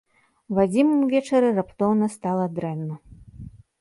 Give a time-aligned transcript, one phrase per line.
[0.59, 2.95] Вадзіму ўвечары раптоўна стала дрэнна.